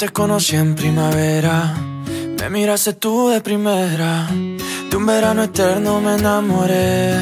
te 0.00 0.08
conocí 0.08 0.56
en 0.56 0.74
primavera, 0.74 1.74
me 2.38 2.48
miraste 2.48 2.94
tú 2.94 3.28
de 3.28 3.42
primera, 3.42 4.30
de 4.30 4.96
un 4.96 5.04
verano 5.04 5.42
eterno 5.42 6.00
me 6.00 6.14
enamoré. 6.14 7.16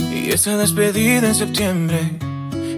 Y 0.00 0.32
esa 0.32 0.56
despedida 0.56 1.28
en 1.28 1.36
septiembre, 1.36 2.18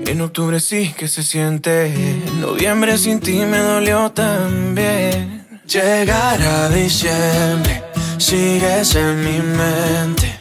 en 0.07 0.21
octubre 0.21 0.61
sí 0.61 0.95
que 0.99 1.09
se 1.09 1.23
siente, 1.23 1.87
en 1.87 2.43
noviembre 2.43 2.99
sin 2.99 3.21
ti 3.21 3.39
me 3.47 3.61
dolió 3.61 4.13
también. 4.13 5.49
Llegar 5.67 6.43
a 6.43 6.69
diciembre, 6.69 7.85
sigues 8.19 8.95
en 8.97 9.25
mi 9.25 9.39
mente. 9.39 10.41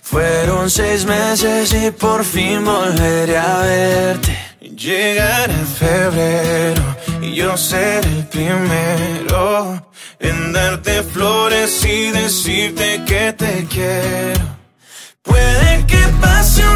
Fueron 0.00 0.70
seis 0.70 1.04
meses 1.04 1.74
y 1.74 1.90
por 1.90 2.24
fin 2.24 2.64
volveré 2.64 3.36
a 3.36 3.58
verte. 3.58 4.38
Llegará 4.74 5.65
febrero 5.78 6.82
y 7.20 7.34
yo 7.34 7.56
seré 7.56 8.08
el 8.08 8.26
primero 8.26 9.86
en 10.18 10.52
darte 10.52 11.02
flores 11.02 11.84
y 11.84 12.10
decirte 12.10 13.02
que 13.06 13.32
te 13.32 13.66
quiero. 13.68 14.44
Puede 15.22 15.86
que 15.86 16.02
pase 16.20 16.66
un 16.66 16.75